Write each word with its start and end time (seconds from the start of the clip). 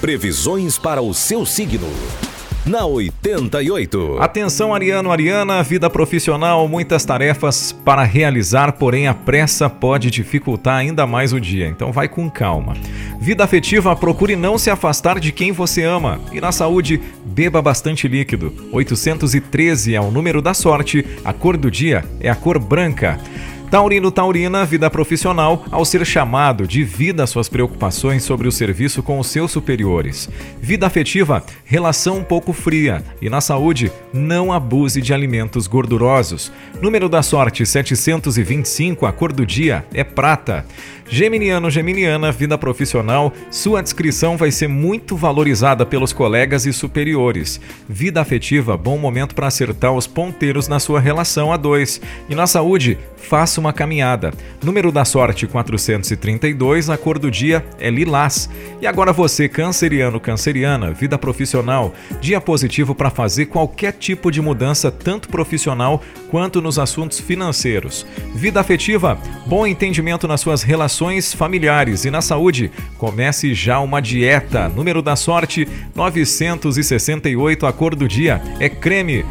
Previsões 0.00 0.78
para 0.78 1.02
o 1.02 1.12
seu 1.12 1.44
signo. 1.44 1.86
Na 2.64 2.86
88. 2.86 4.16
Atenção, 4.18 4.74
Ariano, 4.74 5.12
Ariana, 5.12 5.62
vida 5.62 5.90
profissional, 5.90 6.66
muitas 6.66 7.04
tarefas 7.04 7.70
para 7.72 8.02
realizar, 8.02 8.72
porém 8.72 9.08
a 9.08 9.12
pressa 9.12 9.68
pode 9.68 10.10
dificultar 10.10 10.78
ainda 10.78 11.06
mais 11.06 11.34
o 11.34 11.40
dia, 11.40 11.66
então 11.66 11.92
vai 11.92 12.08
com 12.08 12.30
calma. 12.30 12.74
Vida 13.20 13.44
afetiva, 13.44 13.94
procure 13.94 14.36
não 14.36 14.56
se 14.56 14.70
afastar 14.70 15.20
de 15.20 15.32
quem 15.32 15.52
você 15.52 15.82
ama. 15.82 16.18
E 16.32 16.40
na 16.40 16.50
saúde, 16.50 16.98
beba 17.26 17.60
bastante 17.60 18.08
líquido. 18.08 18.54
813 18.72 19.94
é 19.94 20.00
o 20.00 20.10
número 20.10 20.40
da 20.40 20.54
sorte, 20.54 21.04
a 21.22 21.32
cor 21.34 21.58
do 21.58 21.70
dia 21.70 22.04
é 22.20 22.30
a 22.30 22.34
cor 22.34 22.58
branca. 22.58 23.20
Taurino 23.70 24.10
Taurina, 24.10 24.66
vida 24.66 24.90
profissional, 24.90 25.64
ao 25.70 25.84
ser 25.84 26.04
chamado, 26.04 26.66
divida 26.66 27.24
suas 27.24 27.48
preocupações 27.48 28.24
sobre 28.24 28.48
o 28.48 28.52
serviço 28.52 29.00
com 29.00 29.16
os 29.20 29.28
seus 29.28 29.52
superiores. 29.52 30.28
Vida 30.60 30.88
afetiva, 30.88 31.44
relação 31.64 32.16
um 32.16 32.24
pouco 32.24 32.52
fria. 32.52 33.00
E 33.22 33.30
na 33.30 33.40
saúde, 33.40 33.92
não 34.12 34.52
abuse 34.52 35.00
de 35.00 35.14
alimentos 35.14 35.68
gordurosos. 35.68 36.50
Número 36.82 37.08
da 37.08 37.22
sorte 37.22 37.64
725, 37.64 39.06
a 39.06 39.12
cor 39.12 39.32
do 39.32 39.46
dia 39.46 39.84
é 39.94 40.02
prata. 40.02 40.66
Geminiano, 41.12 41.68
Geminiana, 41.68 42.30
vida 42.30 42.56
profissional, 42.56 43.32
sua 43.50 43.82
descrição 43.82 44.36
vai 44.36 44.52
ser 44.52 44.68
muito 44.68 45.16
valorizada 45.16 45.84
pelos 45.84 46.12
colegas 46.12 46.66
e 46.66 46.72
superiores. 46.72 47.60
Vida 47.88 48.20
afetiva, 48.20 48.76
bom 48.76 48.96
momento 48.96 49.34
para 49.34 49.48
acertar 49.48 49.92
os 49.92 50.06
ponteiros 50.06 50.68
na 50.68 50.78
sua 50.78 51.00
relação 51.00 51.52
a 51.52 51.56
dois. 51.56 52.00
E 52.28 52.34
na 52.36 52.46
saúde, 52.46 52.96
faça 53.20 53.60
uma 53.60 53.72
caminhada. 53.72 54.32
Número 54.62 54.90
da 54.90 55.04
sorte 55.04 55.46
432, 55.46 56.90
a 56.90 56.96
cor 56.96 57.18
do 57.18 57.30
dia 57.30 57.64
é 57.78 57.90
lilás. 57.90 58.48
E 58.80 58.86
agora 58.86 59.12
você, 59.12 59.48
canceriano, 59.48 60.18
canceriana, 60.18 60.90
vida 60.92 61.16
profissional, 61.18 61.94
dia 62.20 62.40
positivo 62.40 62.94
para 62.94 63.10
fazer 63.10 63.46
qualquer 63.46 63.92
tipo 63.92 64.30
de 64.30 64.40
mudança, 64.40 64.90
tanto 64.90 65.28
profissional 65.28 66.02
quanto 66.30 66.60
nos 66.60 66.78
assuntos 66.78 67.20
financeiros. 67.20 68.06
Vida 68.34 68.60
afetiva, 68.60 69.18
bom 69.46 69.66
entendimento 69.66 70.26
nas 70.26 70.40
suas 70.40 70.62
relações 70.62 71.32
familiares 71.32 72.04
e 72.04 72.10
na 72.10 72.20
saúde. 72.20 72.70
Comece 72.98 73.54
já 73.54 73.80
uma 73.80 74.00
dieta. 74.00 74.68
Número 74.68 75.02
da 75.02 75.16
sorte 75.16 75.68
968, 75.94 77.66
a 77.66 77.72
cor 77.72 77.94
do 77.94 78.08
dia 78.08 78.42
é 78.58 78.68
creme. 78.68 79.24